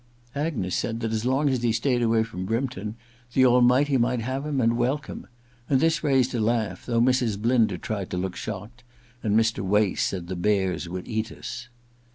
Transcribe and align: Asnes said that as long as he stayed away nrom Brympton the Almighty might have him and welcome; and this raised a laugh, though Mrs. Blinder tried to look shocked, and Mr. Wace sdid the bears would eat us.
Asnes 0.35 0.73
said 0.73 0.99
that 1.01 1.11
as 1.11 1.25
long 1.27 1.47
as 1.47 1.61
he 1.61 1.71
stayed 1.71 2.01
away 2.01 2.23
nrom 2.23 2.43
Brympton 2.47 2.95
the 3.33 3.45
Almighty 3.45 3.97
might 3.97 4.19
have 4.21 4.47
him 4.47 4.59
and 4.59 4.75
welcome; 4.75 5.27
and 5.69 5.79
this 5.79 6.03
raised 6.03 6.33
a 6.33 6.41
laugh, 6.41 6.83
though 6.87 6.99
Mrs. 6.99 7.39
Blinder 7.39 7.77
tried 7.77 8.09
to 8.09 8.17
look 8.17 8.35
shocked, 8.35 8.83
and 9.21 9.39
Mr. 9.39 9.59
Wace 9.59 10.01
sdid 10.11 10.25
the 10.25 10.35
bears 10.35 10.89
would 10.89 11.07
eat 11.07 11.31
us. 11.31 11.69